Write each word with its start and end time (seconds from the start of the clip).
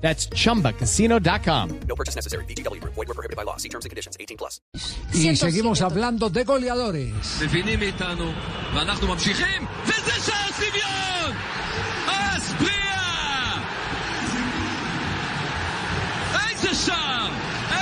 That's 0.00 0.26
chumbacasino.com. 0.26 1.80
No 1.88 1.94
purchase 1.94 2.16
necessary. 2.16 2.44
BGW. 2.46 2.82
Void 2.82 3.06
were 3.08 3.14
prohibited 3.14 3.36
by 3.36 3.44
law. 3.44 3.56
See 3.56 3.68
terms 3.68 3.84
and 3.84 3.90
conditions. 3.90 4.16
18 4.18 4.36
plus. 4.36 4.60
Y 5.14 5.36
seguimos 5.36 5.80
hablando 5.80 6.28
de 6.28 6.44
goleadores. 6.44 7.40
מבינים 7.42 7.78
מאיתנו, 7.78 8.32
ואנחנו 8.74 9.06
ממשיכים, 9.08 9.66
וזה 9.84 10.12
שער 10.26 10.50
שוויון! 10.56 11.36
אספריה! 12.06 13.62
איזה 16.50 16.74
שער! 16.74 17.30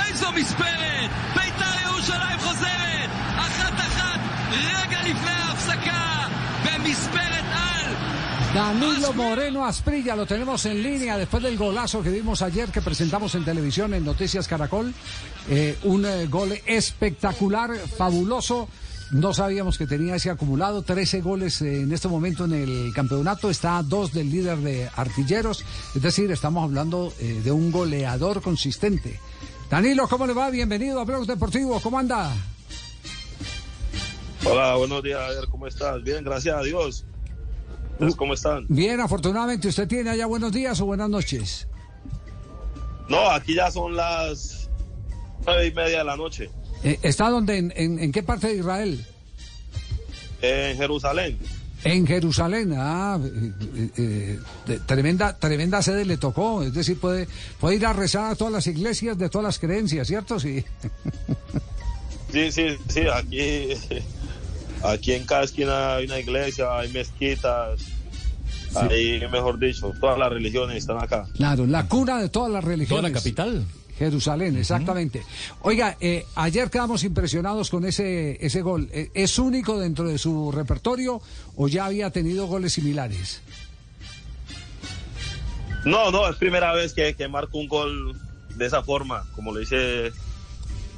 איזו 0.07 0.31
מספרת! 0.31 1.09
Danilo 8.56 9.12
Moreno 9.12 9.66
Asprilla 9.66 10.16
lo 10.16 10.24
tenemos 10.24 10.64
en 10.64 10.82
línea 10.82 11.18
después 11.18 11.42
del 11.42 11.58
golazo 11.58 12.02
que 12.02 12.08
vimos 12.08 12.40
ayer 12.40 12.70
que 12.70 12.80
presentamos 12.80 13.34
en 13.34 13.44
televisión 13.44 13.92
en 13.92 14.02
Noticias 14.02 14.48
Caracol. 14.48 14.94
Eh, 15.50 15.76
un 15.82 16.06
eh, 16.06 16.26
gol 16.26 16.58
espectacular, 16.64 17.76
fabuloso. 17.76 18.66
No 19.10 19.34
sabíamos 19.34 19.76
que 19.76 19.86
tenía 19.86 20.14
ese 20.14 20.30
acumulado, 20.30 20.80
13 20.80 21.20
goles 21.20 21.60
eh, 21.60 21.82
en 21.82 21.92
este 21.92 22.08
momento 22.08 22.46
en 22.46 22.54
el 22.54 22.92
campeonato, 22.94 23.50
está 23.50 23.76
a 23.76 23.82
dos 23.82 24.14
del 24.14 24.30
líder 24.30 24.56
de 24.56 24.88
artilleros, 24.96 25.62
es 25.94 26.00
decir, 26.00 26.30
estamos 26.30 26.64
hablando 26.64 27.12
eh, 27.20 27.42
de 27.44 27.52
un 27.52 27.70
goleador 27.70 28.40
consistente. 28.40 29.20
Danilo, 29.68 30.08
¿cómo 30.08 30.26
le 30.26 30.32
va? 30.32 30.48
Bienvenido 30.48 30.98
a 30.98 31.04
Blog 31.04 31.26
Deportivo, 31.26 31.78
¿cómo 31.80 31.98
anda? 31.98 32.32
Hola, 34.46 34.76
buenos 34.76 35.02
días, 35.02 35.20
¿cómo 35.50 35.66
estás? 35.66 36.02
Bien, 36.02 36.24
gracias 36.24 36.56
a 36.56 36.62
Dios. 36.62 37.04
¿Ustedes 37.96 38.14
cómo 38.16 38.34
están? 38.34 38.66
Bien, 38.68 39.00
afortunadamente, 39.00 39.68
¿usted 39.68 39.88
tiene 39.88 40.10
allá 40.10 40.26
buenos 40.26 40.52
días 40.52 40.78
o 40.80 40.86
buenas 40.86 41.08
noches? 41.08 41.66
No, 43.08 43.30
aquí 43.30 43.54
ya 43.54 43.70
son 43.70 43.96
las 43.96 44.68
nueve 45.46 45.66
y 45.68 45.72
media 45.72 45.98
de 45.98 46.04
la 46.04 46.16
noche, 46.16 46.50
Eh, 46.84 46.98
¿Está 47.02 47.30
donde? 47.30 47.56
En, 47.56 47.72
en- 47.74 47.98
en 47.98 48.12
qué 48.12 48.22
parte 48.22 48.48
de 48.48 48.56
Israel? 48.56 49.04
en 50.42 50.76
Jerusalén. 50.76 51.38
En 51.84 52.06
Jerusalén, 52.06 52.74
ah, 52.76 53.18
eh, 53.24 53.90
eh, 53.96 54.38
eh, 54.68 54.78
tremenda, 54.86 55.36
tremenda 55.38 55.80
sede 55.82 56.04
le 56.04 56.16
tocó, 56.18 56.62
es 56.62 56.74
decir, 56.74 56.98
puede, 57.00 57.26
puede 57.60 57.76
ir 57.76 57.86
a 57.86 57.92
rezar 57.94 58.30
a 58.32 58.34
todas 58.34 58.52
las 58.52 58.66
iglesias 58.66 59.16
de 59.16 59.28
todas 59.30 59.44
las 59.46 59.58
creencias, 59.58 60.06
¿cierto? 60.06 60.38
Sí. 60.38 60.64
Sí, 62.32 62.52
sí, 62.52 62.66
sí, 62.88 63.00
aquí, 63.12 63.68
aquí 64.86 65.12
en 65.12 65.24
cada 65.24 65.44
esquina 65.44 65.96
hay 65.96 66.06
una 66.06 66.18
iglesia, 66.18 66.78
hay 66.78 66.90
mezquitas, 66.92 67.80
hay, 68.74 69.20
mejor 69.30 69.58
dicho, 69.58 69.92
todas 70.00 70.18
las 70.18 70.30
religiones 70.30 70.78
están 70.78 71.02
acá. 71.02 71.26
Claro, 71.34 71.66
la 71.66 71.88
cuna 71.88 72.20
de 72.20 72.28
todas 72.28 72.50
las 72.50 72.64
religiones. 72.64 73.00
Toda 73.00 73.08
la 73.08 73.12
capital. 73.12 73.66
Jerusalén, 73.98 74.58
exactamente. 74.58 75.22
Oiga, 75.62 75.96
eh, 76.00 76.26
ayer 76.34 76.68
quedamos 76.68 77.02
impresionados 77.02 77.70
con 77.70 77.86
ese, 77.86 78.36
ese 78.44 78.60
gol. 78.60 78.90
Eh, 78.92 79.10
¿Es 79.14 79.38
único 79.38 79.78
dentro 79.78 80.06
de 80.06 80.18
su 80.18 80.52
repertorio 80.52 81.22
o 81.56 81.66
ya 81.66 81.86
había 81.86 82.10
tenido 82.10 82.46
goles 82.46 82.74
similares? 82.74 83.40
No, 85.86 86.10
no, 86.10 86.28
es 86.28 86.36
primera 86.36 86.74
vez 86.74 86.92
que, 86.92 87.14
que 87.14 87.26
marco 87.28 87.56
un 87.56 87.68
gol 87.68 88.14
de 88.56 88.66
esa 88.66 88.82
forma, 88.82 89.24
como 89.34 89.52
lo 89.52 89.62
hice 89.62 90.12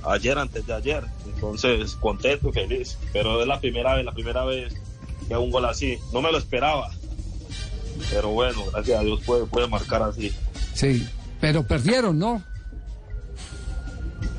ayer, 0.04 0.38
antes 0.38 0.66
de 0.66 0.74
ayer. 0.74 1.04
Entonces, 1.26 1.94
contento, 1.96 2.52
feliz. 2.52 2.98
Pero 3.12 3.40
es 3.40 3.46
la 3.46 3.60
primera 3.60 3.94
vez, 3.94 4.04
la 4.04 4.12
primera 4.12 4.44
vez 4.44 4.74
que 5.26 5.34
hago 5.34 5.44
un 5.44 5.50
gol 5.50 5.64
así. 5.64 5.98
No 6.12 6.22
me 6.22 6.32
lo 6.32 6.38
esperaba. 6.38 6.90
Pero 8.10 8.30
bueno, 8.30 8.64
gracias 8.72 9.00
a 9.00 9.04
Dios 9.04 9.20
puede, 9.24 9.46
puede 9.46 9.68
marcar 9.68 10.02
así. 10.02 10.32
Sí, 10.74 11.06
pero 11.40 11.66
perdieron, 11.66 12.18
¿no? 12.18 12.42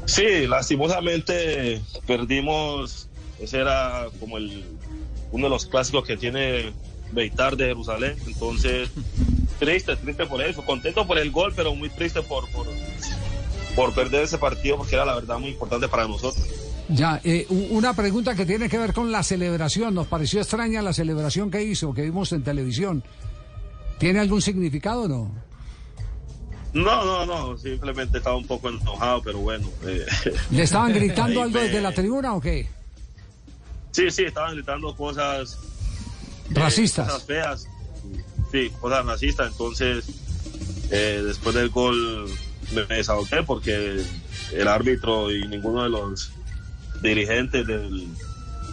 Sí, 0.05 0.47
lastimosamente 0.47 1.81
perdimos. 2.07 3.09
Ese 3.39 3.59
era 3.59 4.07
como 4.19 4.37
el 4.37 4.65
uno 5.31 5.45
de 5.45 5.49
los 5.49 5.65
clásicos 5.65 6.05
que 6.05 6.17
tiene 6.17 6.73
Beitar 7.11 7.55
de 7.55 7.67
Jerusalén. 7.67 8.15
Entonces, 8.25 8.89
triste, 9.59 9.95
triste 9.97 10.25
por 10.25 10.41
eso. 10.41 10.65
Contento 10.65 11.05
por 11.05 11.17
el 11.19 11.31
gol, 11.31 11.53
pero 11.55 11.75
muy 11.75 11.89
triste 11.89 12.21
por, 12.21 12.49
por, 12.51 12.67
por 13.79 13.93
perder 13.93 14.23
ese 14.25 14.37
partido 14.37 14.75
porque 14.75 14.95
era 14.95 15.05
la 15.05 15.15
verdad 15.15 15.39
muy 15.39 15.51
importante 15.51 15.87
para 15.87 16.05
nosotros. 16.05 16.45
Ya, 16.89 17.21
eh, 17.23 17.45
una 17.69 17.93
pregunta 17.93 18.35
que 18.35 18.45
tiene 18.45 18.67
que 18.67 18.77
ver 18.77 18.91
con 18.93 19.09
la 19.09 19.23
celebración. 19.23 19.95
Nos 19.95 20.05
pareció 20.07 20.41
extraña 20.41 20.81
la 20.81 20.91
celebración 20.91 21.49
que 21.49 21.63
hizo, 21.63 21.93
que 21.93 22.01
vimos 22.01 22.33
en 22.33 22.43
televisión. 22.43 23.05
¿Tiene 23.97 24.19
algún 24.19 24.41
significado 24.41 25.03
o 25.03 25.07
no? 25.07 25.31
No, 26.73 27.05
no, 27.05 27.25
no, 27.25 27.57
simplemente 27.57 28.17
estaba 28.17 28.35
un 28.35 28.45
poco 28.47 28.67
enojado, 28.67 29.21
pero 29.21 29.37
bueno. 29.39 29.69
eh, 29.85 30.05
¿Le 30.51 30.63
estaban 30.63 30.91
gritando 30.93 31.41
algo 31.41 31.53
me- 31.57 31.61
desde 31.63 31.79
la 31.79 31.93
tribuna 31.93 32.33
o 32.35 32.41
qué? 32.41 32.67
Sí, 33.91 34.11
sí, 34.11 34.23
estaban 34.25 34.55
gritando 34.55 34.93
cosas 34.93 35.57
eh, 36.49 36.53
Racistas. 36.53 37.07
cosas 37.07 37.23
feas. 37.25 37.67
Sí, 38.51 38.69
cosas 38.81 39.05
racistas. 39.05 39.51
Entonces, 39.53 40.05
después 40.89 41.55
del 41.55 41.69
gol 41.69 42.29
me 42.71 42.83
desahogué 42.83 43.43
porque 43.43 44.03
el 44.53 44.67
árbitro 44.67 45.31
y 45.31 45.47
ninguno 45.47 45.83
de 45.83 45.89
los 45.89 46.31
dirigentes 47.01 47.65
del 47.65 48.07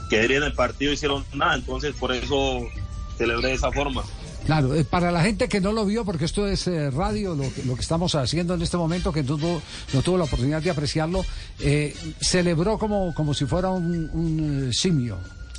que 0.08 0.20
querían 0.20 0.44
el 0.44 0.52
partido 0.52 0.92
hicieron 0.92 1.24
nada. 1.34 1.56
Entonces, 1.56 1.94
por 1.94 2.12
eso 2.12 2.66
celebré 3.18 3.48
de 3.48 3.54
esa 3.54 3.72
forma. 3.72 4.04
Claro, 4.46 4.74
eh, 4.74 4.84
para 4.84 5.10
la 5.10 5.22
gente 5.22 5.48
que 5.48 5.60
no 5.60 5.72
lo 5.72 5.84
vio, 5.84 6.04
porque 6.04 6.24
esto 6.24 6.46
es 6.46 6.68
eh, 6.68 6.90
radio, 6.90 7.34
lo 7.34 7.52
que, 7.52 7.64
lo 7.64 7.74
que 7.74 7.80
estamos 7.80 8.14
haciendo 8.14 8.54
en 8.54 8.62
este 8.62 8.76
momento, 8.76 9.12
que 9.12 9.24
no 9.24 9.36
tuvo, 9.36 9.60
no 9.92 10.02
tuvo 10.02 10.18
la 10.18 10.24
oportunidad 10.24 10.62
de 10.62 10.70
apreciarlo, 10.70 11.24
eh, 11.58 11.96
celebró 12.20 12.78
como, 12.78 13.12
como 13.12 13.34
si 13.34 13.44
fuera 13.44 13.70
un, 13.70 14.68
eh, 14.68 14.72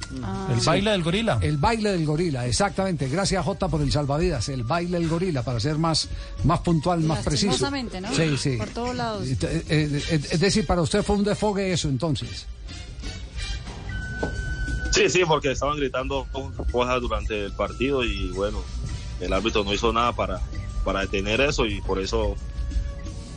simio. 0.07 0.27
El 0.49 0.59
baile 0.61 0.91
del 0.91 1.03
gorila. 1.03 1.39
El 1.41 1.57
baile 1.57 1.91
del 1.91 2.05
gorila, 2.05 2.45
exactamente. 2.45 3.07
Gracias, 3.07 3.43
Jota, 3.43 3.67
por 3.67 3.81
el 3.81 3.91
salvavidas. 3.91 4.49
El 4.49 4.63
baile 4.63 4.99
del 4.99 5.07
gorila, 5.07 5.43
para 5.43 5.59
ser 5.59 5.77
más, 5.77 6.09
más 6.43 6.59
puntual, 6.61 7.01
más 7.01 7.23
preciso. 7.23 7.69
¿no? 7.69 8.13
Sí, 8.13 8.37
sí. 8.37 8.57
Por 8.57 8.69
todos 8.69 8.95
lados. 8.95 9.27
Eh, 9.27 9.37
eh, 9.41 9.63
eh, 10.09 10.21
Es 10.31 10.39
decir, 10.39 10.65
para 10.65 10.81
usted 10.81 11.03
fue 11.03 11.15
un 11.15 11.23
desfogue 11.23 11.71
eso, 11.71 11.89
entonces. 11.89 12.45
Sí, 14.91 15.09
sí, 15.09 15.21
porque 15.27 15.51
estaban 15.51 15.77
gritando 15.77 16.25
cosas 16.71 17.01
durante 17.01 17.45
el 17.45 17.51
partido 17.51 18.03
y 18.03 18.29
bueno, 18.31 18.63
el 19.19 19.31
árbitro 19.31 19.63
no 19.63 19.71
hizo 19.71 19.93
nada 19.93 20.13
para, 20.13 20.41
para 20.83 21.01
detener 21.01 21.41
eso 21.41 21.65
y 21.67 21.81
por 21.81 21.99
eso, 22.01 22.35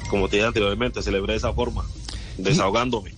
como 0.08 0.28
te 0.28 0.36
dije 0.36 0.46
anteriormente, 0.46 1.02
celebré 1.02 1.34
de 1.34 1.38
esa 1.38 1.52
forma, 1.52 1.84
desahogándome. 2.38 3.14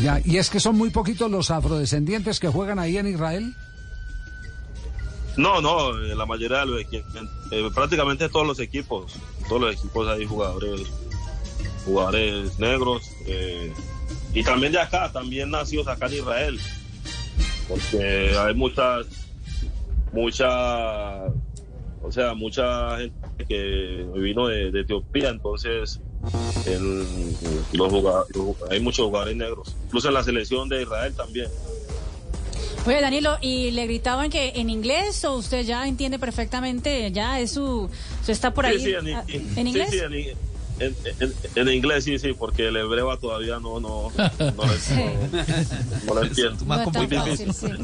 Ya, 0.00 0.20
y 0.24 0.38
es 0.38 0.48
que 0.48 0.60
son 0.60 0.76
muy 0.76 0.90
poquitos 0.90 1.30
los 1.30 1.50
afrodescendientes 1.50 2.40
que 2.40 2.48
juegan 2.48 2.78
ahí 2.78 2.96
en 2.96 3.08
Israel. 3.08 3.54
No, 5.36 5.60
no, 5.60 5.98
eh, 6.02 6.14
la 6.14 6.26
mayoría 6.26 6.58
de 6.60 6.66
los 6.66 6.80
equipos, 6.80 7.14
eh, 7.50 7.68
prácticamente 7.74 8.28
todos 8.28 8.46
los 8.46 8.60
equipos, 8.60 9.14
todos 9.48 9.62
los 9.62 9.74
equipos 9.74 10.08
hay 10.08 10.26
jugadores, 10.26 10.82
jugadores 11.86 12.58
negros 12.58 13.10
eh, 13.26 13.72
y 14.34 14.42
también 14.42 14.72
de 14.72 14.80
acá, 14.80 15.10
también 15.10 15.50
nacidos 15.50 15.88
acá 15.88 16.06
en 16.06 16.14
Israel, 16.14 16.60
porque 17.66 18.34
hay 18.38 18.54
muchas, 18.54 19.06
mucha, 20.12 21.24
o 22.02 22.10
sea, 22.10 22.34
mucha 22.34 22.98
gente 22.98 23.46
que 23.48 24.06
vino 24.14 24.48
de, 24.48 24.70
de 24.70 24.80
Etiopía, 24.80 25.30
entonces 25.30 25.98
en 26.66 27.36
los 27.72 27.90
jugadores, 27.90 28.36
hay 28.70 28.80
muchos 28.80 29.06
jugadores 29.06 29.36
negros, 29.36 29.74
incluso 29.86 30.08
en 30.08 30.14
la 30.14 30.24
selección 30.24 30.68
de 30.68 30.82
Israel 30.82 31.12
también. 31.14 31.48
Oye, 32.86 33.00
Danilo, 33.00 33.36
¿y 33.40 33.70
le 33.70 33.86
gritaban 33.86 34.28
que 34.28 34.52
en 34.56 34.68
inglés 34.68 35.24
o 35.24 35.34
usted 35.36 35.64
ya 35.64 35.86
entiende 35.86 36.18
perfectamente? 36.18 37.10
Ya 37.12 37.38
es 37.38 37.52
su. 37.52 37.88
Usted 38.20 38.32
está 38.32 38.52
por 38.52 38.66
ahí. 38.66 38.78
Sí, 38.78 38.86
sí, 38.86 38.92
en, 38.92 39.06
en- 39.08 39.58
¿en 39.58 39.66
inglés? 39.68 39.88
sí, 39.90 39.98
sí, 39.98 40.04
en, 40.04 40.14
en- 40.88 40.96
en- 41.20 41.68
en 41.68 41.68
inglés 41.74 42.02
sí, 42.02 42.18
sí, 42.18 42.32
porque 42.36 42.66
el 42.68 42.76
hebreo 42.76 43.16
todavía 43.18 43.60
no, 43.60 43.78
no, 43.78 44.10
no, 44.16 44.32
lo- 44.38 44.52
no- 44.56 44.64
no 46.06 46.14
lo 46.14 46.22
entiendo. 46.24 46.64
No 46.64 46.82
es 46.82 46.92
tan 46.92 47.08
Muy 47.08 47.16
difícil. 47.16 47.52
fácil, 47.52 47.76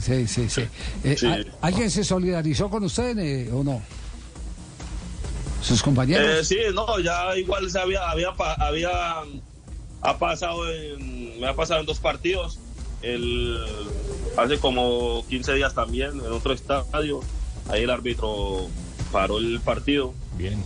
sí. 0.00 0.26
Sí, 0.26 0.26
sí, 0.26 0.48
sí. 0.50 0.62
Eh, 1.04 1.16
Sí. 1.16 1.26
¿al- 1.26 1.52
¿Alguien 1.60 1.88
se 1.90 2.02
solidarizó 2.02 2.68
con 2.68 2.82
usted 2.82 3.16
eh, 3.18 3.48
o 3.52 3.62
no? 3.62 3.80
¿Sus 5.72 5.82
compañeros? 5.82 6.26
Eh, 6.26 6.44
sí, 6.44 6.56
no, 6.74 6.98
ya 7.00 7.36
igual 7.36 7.70
se 7.70 7.78
había, 7.80 8.08
había, 8.10 8.32
pa- 8.32 8.54
había 8.54 8.90
ha 10.02 10.18
pasado 10.18 10.68
en, 10.70 11.40
me 11.40 11.46
ha 11.48 11.54
pasado 11.54 11.80
en 11.80 11.86
dos 11.86 11.98
partidos. 11.98 12.58
El, 13.02 13.58
hace 14.36 14.58
como 14.58 15.24
15 15.28 15.54
días 15.54 15.74
también 15.74 16.10
en 16.10 16.32
otro 16.32 16.52
estadio. 16.52 17.20
Ahí 17.68 17.82
el 17.82 17.90
árbitro 17.90 18.68
paró 19.10 19.38
el 19.38 19.60
partido. 19.60 20.12
Bien. 20.36 20.62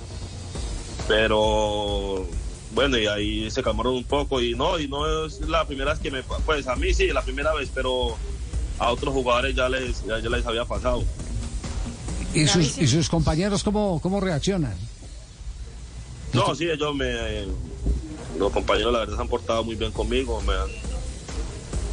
Pero 1.08 2.26
bueno, 2.75 2.99
y 2.99 3.06
ahí 3.06 3.50
se 3.50 3.62
calmaron 3.62 3.94
un 3.94 4.05
poco. 4.05 4.41
Y 4.41 4.55
no, 4.55 4.79
y 4.79 4.88
no 4.88 5.26
es 5.26 5.41
la 5.41 5.67
primera 5.67 5.93
vez 5.93 6.00
que 6.00 6.11
me. 6.11 6.23
Pues 6.23 6.67
a 6.67 6.76
mí 6.76 6.93
sí, 6.94 7.08
la 7.08 7.23
primera 7.23 7.55
vez, 7.55 7.70
pero 7.75 8.17
a 8.79 8.91
otros 8.91 9.14
jugadores 9.14 9.55
ya 9.55 9.69
les, 9.69 10.05
ya, 10.05 10.19
ya 10.19 10.29
les 10.29 10.44
había 10.47 10.64
pasado. 10.64 11.05
¿Y 12.35 12.47
sus, 12.49 12.76
y 12.79 12.87
sus 12.87 13.08
compañeros 13.08 13.62
cómo, 13.64 13.99
cómo 14.03 14.20
reaccionan? 14.20 14.75
No, 16.36 16.54
sí, 16.54 16.68
ellos 16.70 16.94
me. 16.94 17.46
Los 18.38 18.52
compañeros, 18.52 18.92
la 18.92 19.00
verdad, 19.00 19.16
se 19.16 19.20
han 19.22 19.28
portado 19.28 19.64
muy 19.64 19.74
bien 19.76 19.92
conmigo. 19.92 20.40
Me 20.42 20.52
han, 20.52 20.68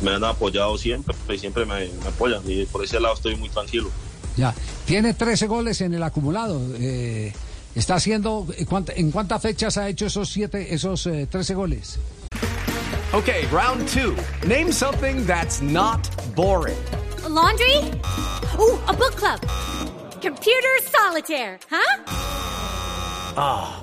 me 0.01 0.11
han 0.11 0.23
apoyado 0.23 0.77
siempre 0.77 1.15
y 1.29 1.37
siempre 1.37 1.65
me, 1.65 1.87
me 1.87 2.07
apoyan. 2.09 2.41
Y 2.45 2.65
por 2.65 2.83
ese 2.83 2.99
lado 2.99 3.15
estoy 3.15 3.35
muy 3.35 3.49
tranquilo. 3.49 3.89
Ya. 4.35 4.53
Tiene 4.85 5.13
13 5.13 5.47
goles 5.47 5.79
en 5.81 5.93
el 5.93 6.03
acumulado. 6.03 6.59
eh, 6.75 7.31
está 7.75 7.95
haciendo. 7.95 8.45
¿en 8.57 8.65
cuánta- 8.65 8.93
¿En 8.93 9.11
cuántas 9.11 9.41
fechas 9.41 9.77
ha 9.77 9.87
hecho 9.87 10.05
esos 10.07 10.29
siete, 10.29 10.73
esos 10.73 11.05
eh, 11.07 11.27
13 11.31 11.53
goles? 11.55 11.99
Okay, 13.13 13.45
round 13.51 13.87
two. 13.87 14.15
Name 14.47 14.71
something 14.73 15.25
that's 15.27 15.61
not 15.61 15.99
boring. 16.35 16.75
A 17.23 17.29
laundry? 17.29 17.77
Ooh, 18.59 18.79
a 18.87 18.93
book 18.93 19.15
club. 19.15 19.39
Computer 20.19 20.81
solitaire, 20.91 21.59
huh? 23.35 23.82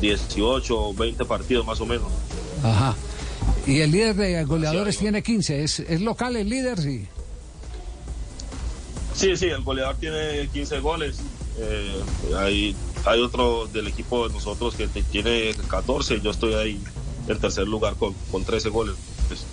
18 0.00 0.78
o 0.78 0.94
20 0.94 1.24
partidos 1.24 1.66
más 1.66 1.80
o 1.80 1.86
menos. 1.86 2.08
Ajá. 2.62 2.94
Y 3.66 3.80
el 3.80 3.90
líder 3.90 4.16
de 4.16 4.44
goleadores 4.44 4.98
tiene 4.98 5.22
15. 5.22 5.62
¿Es, 5.62 5.80
es 5.80 6.00
local 6.00 6.36
el 6.36 6.48
líder? 6.48 6.80
Sí. 6.80 7.06
Sí, 9.14 9.36
sí, 9.36 9.46
el 9.46 9.62
goleador 9.62 9.96
tiene 9.96 10.48
15 10.52 10.80
goles. 10.80 11.18
Eh, 11.58 12.00
hay, 12.36 12.76
hay 13.04 13.20
otro 13.20 13.66
del 13.66 13.88
equipo 13.88 14.28
de 14.28 14.34
nosotros 14.34 14.74
que 14.74 14.86
tiene 14.86 15.54
14. 15.68 16.20
Yo 16.20 16.30
estoy 16.30 16.54
ahí 16.54 16.80
en 17.26 17.38
tercer 17.38 17.66
lugar 17.66 17.94
con, 17.96 18.14
con 18.30 18.44
13 18.44 18.68
goles. 18.68 18.94
Pues, 19.26 19.44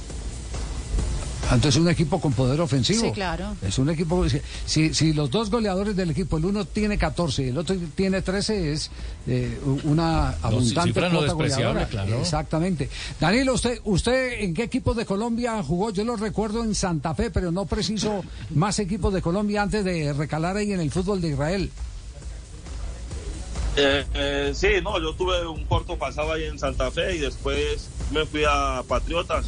Entonces 1.45 1.75
es 1.75 1.81
un 1.81 1.89
equipo 1.89 2.19
con 2.19 2.33
poder 2.33 2.59
ofensivo. 2.59 3.01
Sí, 3.01 3.11
claro. 3.11 3.55
Es 3.61 3.77
un 3.77 3.89
equipo. 3.89 4.25
Si, 4.65 4.93
si 4.93 5.13
los 5.13 5.29
dos 5.29 5.49
goleadores 5.49 5.95
del 5.95 6.11
equipo, 6.11 6.37
el 6.37 6.45
uno 6.45 6.65
tiene 6.65 6.97
14 6.97 7.43
y 7.43 7.47
el 7.49 7.57
otro 7.57 7.75
tiene 7.95 8.21
13, 8.21 8.73
es 8.73 8.89
eh, 9.27 9.59
una 9.83 10.29
abundante 10.41 10.89
cifra 10.89 11.09
no 11.09 11.21
despreciable, 11.21 11.65
goleadora. 11.65 11.87
claro. 11.87 12.19
Exactamente. 12.19 12.89
Danilo, 13.19 13.53
¿usted, 13.53 13.79
¿usted 13.83 14.41
en 14.41 14.53
qué 14.53 14.63
equipo 14.63 14.93
de 14.93 15.05
Colombia 15.05 15.61
jugó? 15.63 15.91
Yo 15.91 16.03
lo 16.03 16.15
recuerdo 16.15 16.63
en 16.63 16.73
Santa 16.73 17.13
Fe, 17.13 17.29
pero 17.29 17.51
no 17.51 17.65
preciso 17.65 18.23
más 18.51 18.79
equipos 18.79 19.13
de 19.13 19.21
Colombia 19.21 19.61
antes 19.61 19.83
de 19.85 20.13
recalar 20.13 20.57
ahí 20.57 20.71
en 20.71 20.79
el 20.79 20.91
fútbol 20.91 21.21
de 21.21 21.29
Israel. 21.29 21.71
Eh, 23.77 24.05
eh, 24.13 24.51
sí, 24.55 24.67
no, 24.81 24.99
yo 25.01 25.13
tuve 25.15 25.45
un 25.45 25.65
corto 25.65 25.97
pasado 25.97 26.31
ahí 26.31 26.45
en 26.45 26.57
Santa 26.57 26.91
Fe 26.91 27.15
y 27.15 27.19
después 27.19 27.89
me 28.11 28.25
fui 28.25 28.43
a 28.47 28.83
Patriotas, 28.87 29.47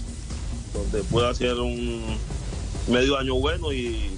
donde 0.73 1.03
pude 1.03 1.27
hacer 1.27 1.55
un 1.55 2.17
medio 2.87 3.17
año 3.17 3.35
bueno 3.35 3.71
y, 3.73 4.11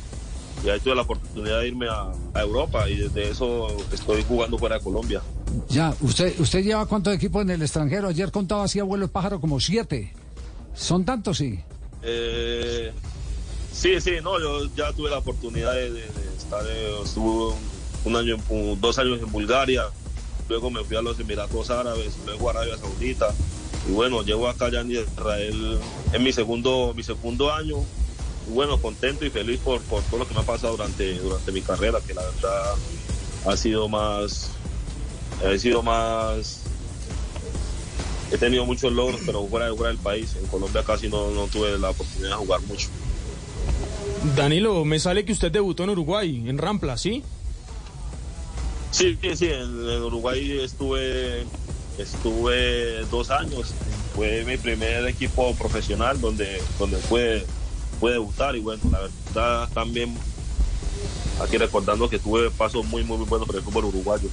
y 0.63 0.69
ahí 0.69 0.79
tuve 0.79 0.95
la 0.95 1.01
oportunidad 1.03 1.59
de 1.61 1.67
irme 1.69 1.87
a, 1.89 2.11
a 2.33 2.41
Europa 2.41 2.89
y 2.89 2.97
desde 2.97 3.29
eso 3.31 3.67
estoy 3.91 4.23
jugando 4.27 4.57
fuera 4.57 4.77
de 4.77 4.83
Colombia. 4.83 5.21
Ya, 5.69 5.95
¿usted 6.01 6.39
usted 6.39 6.63
lleva 6.63 6.85
cuántos 6.85 7.13
equipos 7.13 7.41
en 7.41 7.49
el 7.51 7.61
extranjero? 7.61 8.07
Ayer 8.09 8.31
contaba 8.31 8.63
así 8.65 8.79
abuelo 8.79 9.05
el 9.05 9.11
pájaro 9.11 9.39
como 9.41 9.59
siete. 9.59 10.13
¿Son 10.75 11.03
tantos, 11.05 11.37
sí? 11.37 11.59
Eh, 12.03 12.91
sí, 13.73 13.99
sí, 13.99 14.11
no, 14.23 14.39
yo 14.39 14.65
ya 14.75 14.93
tuve 14.93 15.09
la 15.09 15.17
oportunidad 15.17 15.73
de, 15.73 15.91
de- 15.91 16.01
de 16.01 16.37
estar, 16.37 16.63
eh, 16.67 16.93
estuve 17.03 17.53
un, 17.53 17.55
un 18.05 18.15
año, 18.15 18.37
en- 18.49 18.79
dos 18.79 18.97
años 18.99 19.19
en 19.21 19.31
Bulgaria, 19.31 19.83
luego 20.47 20.69
me 20.69 20.83
fui 20.83 20.95
a 20.95 21.01
los 21.01 21.19
Emiratos 21.19 21.69
Árabes, 21.69 22.13
luego 22.25 22.47
a 22.49 22.51
Arabia 22.51 22.77
Saudita, 22.77 23.33
y 23.89 23.91
bueno, 23.91 24.21
llevo 24.23 24.47
acá 24.47 24.69
ya 24.71 24.81
en 24.81 24.91
Israel 24.91 25.79
en 26.13 26.23
mi 26.23 26.31
segundo, 26.31 26.93
mi 26.95 27.01
segundo 27.03 27.51
año, 27.51 27.77
y 28.47 28.51
bueno, 28.53 28.77
contento 28.79 29.25
y 29.25 29.29
feliz 29.31 29.59
por, 29.59 29.81
por 29.81 30.01
todo 30.03 30.19
lo 30.19 30.27
que 30.27 30.33
me 30.35 30.41
ha 30.41 30.43
pasado 30.45 30.77
durante, 30.77 31.13
durante 31.19 31.51
mi 31.51 31.61
carrera, 31.61 31.99
que 32.05 32.13
la 32.13 32.21
verdad 32.21 32.73
ha 33.47 33.57
sido 33.57 33.87
más, 33.89 34.49
ha 35.45 35.57
sido 35.57 35.81
más 35.83 36.61
he 38.31 38.37
tenido 38.37 38.63
muchos 38.63 38.93
logros, 38.93 39.21
pero 39.25 39.43
fuera, 39.47 39.67
de- 39.69 39.75
fuera 39.75 39.89
del 39.91 39.97
país. 39.97 40.35
En 40.39 40.45
Colombia 40.47 40.83
casi 40.83 41.07
no, 41.07 41.31
no 41.31 41.47
tuve 41.47 41.77
la 41.79 41.89
oportunidad 41.89 42.29
de 42.31 42.35
jugar 42.35 42.61
mucho. 42.61 42.87
Danilo, 44.35 44.85
me 44.85 44.99
sale 44.99 45.25
que 45.25 45.31
usted 45.31 45.51
debutó 45.51 45.83
en 45.83 45.89
Uruguay, 45.91 46.43
en 46.47 46.57
Rampla, 46.59 46.95
¿sí? 46.97 47.23
Sí, 48.91 49.17
sí, 49.21 49.35
sí, 49.35 49.45
en, 49.45 49.61
en 49.61 50.03
Uruguay 50.03 50.59
estuve, 50.59 51.43
estuve 52.01 53.05
dos 53.05 53.29
años. 53.31 53.73
Fue 54.15 54.43
mi 54.45 54.57
primer 54.57 55.07
equipo 55.07 55.53
profesional 55.55 56.19
donde, 56.19 56.61
donde 56.77 56.97
pude, 56.97 57.45
pude 57.99 58.13
debutar 58.13 58.55
y 58.55 58.59
bueno, 58.59 58.81
la 58.91 58.99
verdad 58.99 59.69
también 59.73 60.15
aquí 61.41 61.57
recordando 61.57 62.09
que 62.09 62.19
tuve 62.19 62.49
pasos 62.51 62.85
muy, 62.85 63.03
muy, 63.03 63.17
buenos 63.25 63.47
por 63.47 63.55
el 63.55 63.61
fútbol 63.61 63.85
uruguayo. 63.85 64.29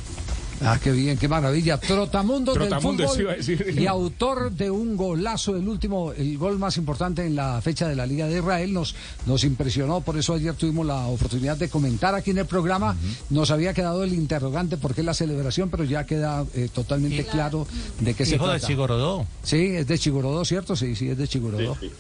Ah, 0.62 0.79
qué 0.82 0.91
bien, 0.93 1.19
qué 1.19 1.29
maravilla. 1.29 1.79
Trotamundos, 1.79 2.55
Trotamundos, 2.55 3.17
del 3.17 3.43
sí 3.43 3.53
fútbol 3.56 3.67
decir. 3.67 3.82
y 3.82 3.87
autor 3.87 4.53
de 4.53 4.70
un 4.70 4.97
golazo, 4.97 5.56
el 5.56 5.69
último, 5.69 6.12
el 6.12 6.38
gol 6.38 6.58
más 6.58 6.76
importante 6.76 7.25
en 7.26 7.37
la 7.37 7.61
fecha 7.61 7.88
de 7.88 7.94
la 7.94 8.06
Liga 8.06 8.26
de 8.26 8.38
Israel, 8.38 8.73
nos, 8.73 8.94
nos 9.26 9.44
impresionó, 9.44 10.00
por 10.00 10.17
eso 10.17 10.35
ayer 10.35 10.55
tuvimos 10.55 10.87
la 10.87 11.07
oportunidad 11.07 11.57
de 11.57 11.69
comentar 11.69 12.14
aquí 12.14 12.31
en 12.31 12.38
el 12.38 12.47
programa. 12.47 12.97
Nos 13.31 13.50
había 13.50 13.75
quedado 13.75 14.02
el 14.04 14.12
interrogante 14.14 14.76
por 14.76 14.95
qué 14.95 15.02
la 15.02 15.14
celebración, 15.14 15.69
pero 15.69 15.85
ya 15.85 16.04
queda 16.07 16.45
eh, 16.54 16.69
totalmente 16.73 17.25
claro 17.26 17.66
de 18.00 18.14
qué 18.14 18.25
se 18.25 18.37
Hijo 18.37 18.47
de 18.47 18.52
trata. 18.54 18.66
Chigorodó. 18.66 19.26
Sí, 19.42 19.59
es 19.76 19.87
de 19.87 19.99
Chigorodó, 19.99 20.45
¿cierto? 20.45 20.75
Sí, 20.76 20.97
sí, 20.97 21.09
es 21.11 21.19
de 21.19 21.28
Chigorodó. 21.28 21.76
sí, 21.81 21.90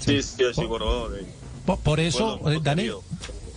sí, 0.00 0.22
sí, 0.22 0.44
sí, 0.54 0.64
Gorodó, 0.64 1.14
eh. 1.16 1.24
Por, 1.66 1.78
por 1.78 2.00
eso, 2.00 2.38
Bueno, 2.38 2.58
eh, 2.58 2.94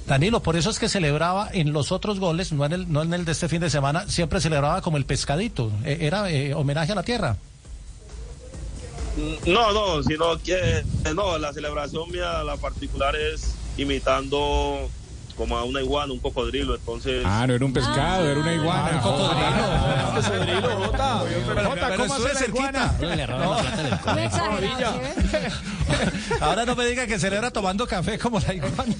Danilo, 0.07 0.41
por 0.41 0.57
eso 0.57 0.69
es 0.69 0.79
que 0.79 0.89
celebraba 0.89 1.49
en 1.53 1.71
los 1.71 1.91
otros 1.91 2.19
goles, 2.19 2.51
no 2.51 2.65
en 2.65 2.73
el, 2.73 2.91
no 2.91 3.01
en 3.03 3.13
el 3.13 3.23
de 3.23 3.31
este 3.31 3.47
fin 3.47 3.61
de 3.61 3.69
semana, 3.69 4.07
siempre 4.07 4.41
celebraba 4.41 4.81
como 4.81 4.97
el 4.97 5.05
pescadito. 5.05 5.71
Eh, 5.85 5.99
era 6.01 6.29
eh, 6.29 6.53
homenaje 6.53 6.91
a 6.91 6.95
la 6.95 7.03
tierra. 7.03 7.37
No, 9.45 9.71
no, 9.71 10.03
sino 10.03 10.37
que 10.41 10.79
eh, 10.79 10.85
no, 11.15 11.37
la 11.37 11.53
celebración 11.53 12.11
mía, 12.11 12.43
la 12.43 12.57
particular 12.57 13.15
es 13.15 13.55
imitando 13.77 14.89
como 15.37 15.57
a 15.57 15.63
una 15.63 15.81
iguana, 15.81 16.13
un 16.13 16.19
cocodrilo, 16.19 16.75
entonces 16.75 17.23
Ah, 17.25 17.45
no 17.47 17.55
era 17.55 17.65
un 17.65 17.73
pescado, 17.73 18.29
era 18.29 18.39
una 18.39 18.53
iguana. 18.53 18.91
Ah, 18.93 18.99
Jota, 19.01 20.21
cocodrilo, 20.29 20.69
Jota. 20.85 21.23
Jota, 21.65 21.95
¿cómo 21.97 22.15
iguana? 22.17 22.35
cerquita. 22.35 22.95
Ahora 26.41 26.65
no 26.65 26.75
me 26.75 26.85
diga 26.85 27.07
que 27.07 27.19
celebra 27.19 27.51
tomando 27.51 27.87
café 27.87 28.17
como 28.17 28.39
la 28.39 28.53
iguana. 28.53 28.95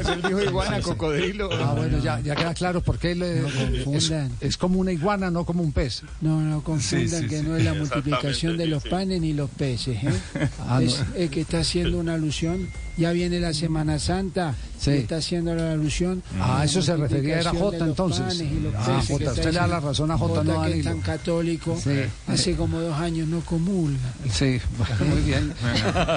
Es 0.00 0.08
el 0.08 0.22
dijo 0.22 0.40
iguana, 0.42 0.80
cocodrilo. 0.80 1.48
Ah, 1.52 1.74
bueno, 1.76 1.98
ya, 1.98 2.20
ya 2.20 2.34
queda 2.36 2.54
claro 2.54 2.80
por 2.82 2.98
qué 2.98 3.14
le- 3.14 3.46
es, 3.46 3.84
confundan. 3.84 4.32
es 4.40 4.56
como 4.56 4.78
una 4.78 4.92
iguana, 4.92 5.30
no 5.30 5.44
como 5.44 5.62
un 5.62 5.72
pez. 5.72 6.02
No, 6.20 6.40
no 6.40 6.62
confundan 6.62 7.08
Sí, 7.08 7.18
sí, 7.24 7.28
que 7.28 7.40
sí. 7.40 7.46
no 7.46 7.56
es 7.56 7.64
la 7.64 7.74
multiplicación 7.74 8.56
de 8.56 8.66
los 8.66 8.84
panes 8.84 9.20
ni 9.20 9.32
los 9.32 9.50
peces. 9.50 10.02
¿eh? 10.02 10.48
Ah, 10.68 10.80
es 10.82 10.98
no. 11.00 11.30
que 11.30 11.40
está 11.40 11.58
haciendo 11.60 11.98
una 11.98 12.14
alusión. 12.14 12.68
Ya 12.96 13.12
viene 13.12 13.40
la 13.40 13.52
Semana 13.52 13.98
Santa. 13.98 14.54
Sí. 14.78 14.90
Está 14.90 15.16
haciendo 15.16 15.54
la 15.54 15.72
alusión. 15.72 16.22
Ah, 16.38 16.60
a 16.60 16.64
eso 16.64 16.82
se 16.82 16.96
refería, 16.96 17.40
era 17.40 17.52
los 17.52 17.74
entonces. 17.74 18.42
Ah, 18.76 19.00
está 19.00 19.30
usted 19.32 19.44
le 19.46 19.52
da 19.52 19.66
la 19.66 19.80
razón 19.80 20.10
a 20.10 20.18
Jota, 20.18 20.44
no 20.44 20.62
a 20.62 20.66
que 20.66 20.78
es 20.78 20.84
Danilo. 20.84 20.90
tan 20.90 21.00
católico. 21.00 21.76
Sí. 21.82 21.90
Hace 22.26 22.54
como 22.56 22.80
dos 22.80 22.94
años 22.98 23.26
no 23.28 23.40
comulga. 23.40 23.98
Sí, 24.30 24.58
muy 25.08 25.20
bien. 25.22 25.52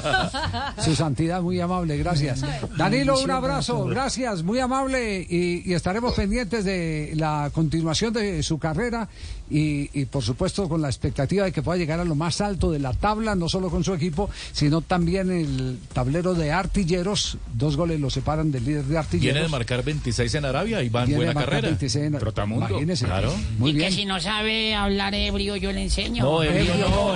Su 0.83 0.95
santidad, 0.95 1.41
muy 1.41 1.59
amable, 1.59 1.97
gracias. 1.97 2.41
Danilo, 2.77 3.19
un 3.21 3.31
abrazo, 3.31 3.85
gracias, 3.85 4.43
muy 4.43 4.59
amable 4.59 5.25
y, 5.27 5.63
y 5.65 5.73
estaremos 5.73 6.13
pendientes 6.13 6.65
de 6.65 7.13
la 7.15 7.49
continuación 7.53 8.13
de 8.13 8.43
su 8.43 8.59
carrera 8.59 9.07
y, 9.49 9.89
y, 9.99 10.05
por 10.05 10.23
supuesto 10.23 10.67
con 10.69 10.81
la 10.81 10.87
expectativa 10.89 11.45
de 11.45 11.51
que 11.51 11.61
pueda 11.61 11.77
llegar 11.77 11.99
a 11.99 12.05
lo 12.05 12.15
más 12.15 12.41
alto 12.41 12.71
de 12.71 12.79
la 12.79 12.93
tabla, 12.93 13.35
no 13.35 13.49
solo 13.49 13.69
con 13.69 13.83
su 13.83 13.93
equipo, 13.93 14.29
sino 14.51 14.81
también 14.81 15.31
el 15.31 15.79
tablero 15.93 16.33
de 16.35 16.51
artilleros. 16.51 17.37
Dos 17.53 17.75
goles 17.77 17.99
lo 17.99 18.09
separan 18.09 18.51
del 18.51 18.65
líder 18.65 18.85
de 18.85 18.97
artilleros. 18.97 19.33
Viene 19.33 19.41
de 19.41 19.47
marcar 19.49 19.83
26 19.83 20.35
en 20.35 20.45
Arabia 20.45 20.83
y 20.83 20.89
va 20.89 21.03
en 21.03 21.15
buena 21.15 21.33
carrera. 21.33 21.67
26 21.69 22.05
en- 22.05 22.17
Trotamundo. 22.19 22.67
Imagínese. 22.69 23.05
Claro. 23.05 23.33
Muy 23.57 23.71
y 23.71 23.73
bien. 23.73 23.89
que 23.89 23.95
si 23.95 24.05
no 24.05 24.19
sabe 24.19 24.75
hablar 24.75 25.13
ebrio, 25.15 25.55
yo 25.55 25.71
le 25.71 25.83
enseño. 25.83 26.23
No, 26.23 26.43
ebrio 26.43 26.75
no, 26.77 27.15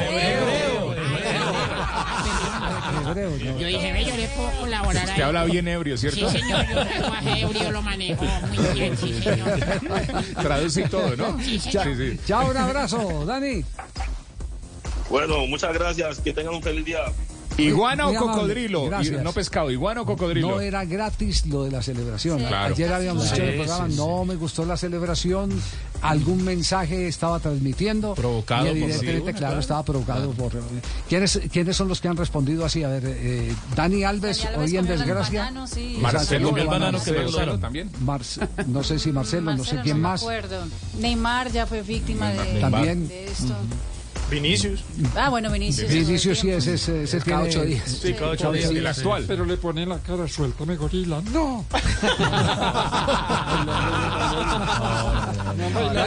hebreo. 3.17 3.58
Yo 3.60 3.67
dije, 3.67 3.93
ve, 3.93 4.05
yo 4.05 4.15
le 4.15 4.27
puedo 4.29 4.51
colaborar 4.60 5.03
Usted 5.03 5.15
ahí. 5.15 5.22
habla 5.22 5.46
bien 5.46 5.67
ebrio, 5.67 5.98
¿cierto? 5.98 6.29
Sí, 6.29 6.39
señor, 6.39 6.65
yo 6.70 6.82
el 6.82 6.89
lenguaje 6.89 7.41
ebrio 7.41 7.72
lo 7.72 7.82
manejo 7.82 8.25
muy 8.25 8.67
bien, 8.74 8.98
sí, 8.98 9.13
señor. 9.22 9.60
Traduce 10.41 10.84
todo, 10.89 11.15
¿no? 11.15 11.39
Sí, 11.39 11.60
señor. 11.60 11.84
Sí, 11.86 11.96
sí. 11.96 12.20
chao, 12.25 12.50
un 12.50 12.58
abrazo, 12.58 13.25
Dani. 13.25 13.63
Bueno, 15.10 15.46
muchas 15.48 15.74
gracias. 15.74 16.20
Que 16.20 16.34
tengan 16.34 16.55
un 16.55 16.63
feliz 16.63 16.86
día. 16.86 17.00
¿Iguana 17.57 18.07
o 18.07 18.15
cocodrilo? 18.15 18.86
gracias. 18.86 19.24
No 19.24 19.31
pescado, 19.33 19.69
¿iguana 19.72 20.01
o 20.01 20.05
cocodrilo? 20.05 20.50
No 20.51 20.62
era 20.62 20.86
gratis 20.86 21.45
lo 21.45 21.63
de 21.63 21.72
la 21.72 21.81
celebración. 21.81 22.39
Sí. 22.39 22.45
Claro. 22.45 22.74
Ayer 22.74 22.93
habíamos 22.93 23.24
dicho 23.24 23.36
en 23.41 23.48
el 23.48 23.51
Sí, 23.53 23.57
programa, 23.60 23.86
sí, 23.88 23.91
sí. 23.93 23.98
no 24.00 24.25
me 24.25 24.36
gustó 24.36 24.65
la 24.65 24.77
celebración, 24.77 25.62
algún 26.01 26.43
mensaje 26.43 27.07
estaba 27.07 27.39
transmitiendo. 27.39 28.15
Provocado 28.15 28.65
y 28.65 28.69
por 28.69 28.77
evidentemente, 28.77 29.17
sí, 29.17 29.22
claro, 29.24 29.38
claro. 29.38 29.60
estaba 29.60 29.83
provocado 29.83 30.31
por... 30.31 30.51
¿Quiénes, 31.07 31.39
¿Quiénes 31.51 31.75
son 31.77 31.88
los 31.88 32.01
que 32.01 32.07
han 32.07 32.17
respondido 32.17 32.65
así? 32.65 32.83
A 32.83 32.89
ver, 32.89 33.03
eh, 33.05 33.53
Dani 33.75 34.03
Alves, 34.03 34.43
Dani 34.43 34.55
Alves 34.55 34.72
hoy 34.72 34.77
en 34.77 34.86
desgracia. 34.88 35.39
banano, 35.41 35.67
sí. 35.67 35.98
Marcelo 36.01 36.57
el 36.57 36.67
banano 36.67 36.91
que 37.03 37.12
Marcelo 37.12 37.24
gustaron. 37.27 37.60
también. 37.62 37.89
Marce- 38.05 38.48
no 38.67 38.83
sé 38.83 39.00
si 39.00 39.12
Marcelo, 39.12 39.51
no 39.51 39.57
sé 39.63 39.75
Marcelo, 39.75 39.81
quién 39.83 39.98
me 39.98 40.03
más. 40.03 40.22
acuerdo. 40.22 40.63
Neymar 41.00 41.51
ya 41.51 41.65
fue 41.65 41.81
víctima 41.81 42.29
de, 42.31 42.60
También. 42.60 43.07
de 43.07 43.25
esto. 43.25 43.53
Vinicius. 44.30 44.84
Ah, 45.15 45.30
bueno, 45.30 45.51
Vinicius. 45.51 45.89
Vinicius 45.92 46.39
sí, 46.39 46.48
todo 46.48 46.58
ese, 46.58 46.74
ese, 46.74 47.03
ese 47.03 47.20
Cada 47.20 47.44
tiene- 47.44 47.50
ocho 47.50 47.65
días. 47.65 47.89
Sí, 48.01 48.13
cada 48.13 48.32
ocho 48.32 48.51
días. 48.51 48.70
El 48.72 48.88
actual. 48.88 49.25
Pero 49.27 49.46
le 49.46 49.58
pone 49.58 49.86
la 49.86 50.00
cara, 50.00 50.27
suéltame 50.27 50.75
gorila. 50.75 51.22
¡No! 51.32 51.65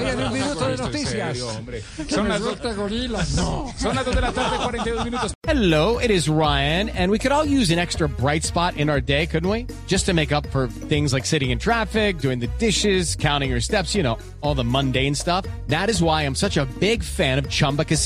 En 0.09 0.23
un 0.23 0.33
minuto 0.33 0.69
de 0.69 0.77
noticias. 0.77 1.39
Son 2.09 2.29
las, 2.29 2.41
dos, 2.41 2.49
¡Suelta 2.59 2.73
gorila! 2.75 3.25
¡No! 3.37 3.73
son 3.79 3.95
las 3.95 4.05
dos 4.05 4.15
de 4.15 4.21
la 4.21 4.33
tarde, 4.33 4.57
42 4.63 5.05
minutos. 5.05 5.33
Hello, 5.47 5.99
it 6.01 6.11
is 6.11 6.29
Ryan, 6.29 6.89
and 6.91 7.11
we 7.11 7.19
could 7.19 7.31
all 7.33 7.45
use 7.47 7.71
an 7.71 7.79
extra 7.79 8.09
bright 8.09 8.43
spot 8.45 8.77
in 8.77 8.91
our 8.91 9.01
day, 9.01 9.27
couldn't 9.27 9.49
we? 9.49 9.67
Just 9.87 10.07
to 10.07 10.13
make 10.15 10.33
up 10.33 10.45
for 10.49 10.67
things 10.89 11.13
like 11.13 11.25
sitting 11.25 11.51
in 11.51 11.59
traffic, 11.59 12.19
doing 12.19 12.41
the 12.41 12.49
dishes, 12.59 13.15
counting 13.17 13.51
your 13.51 13.61
steps, 13.61 13.95
you 13.95 14.03
know, 14.03 14.19
all 14.43 14.55
the 14.55 14.65
mundane 14.65 15.15
stuff. 15.15 15.47
That 15.69 15.89
is 15.89 16.03
why 16.03 16.23
I'm 16.23 16.35
such 16.35 16.57
a 16.57 16.67
big 16.81 17.03
fan 17.05 17.39
of 17.39 17.49
Chumba 17.49 17.85
Casino. 17.85 18.06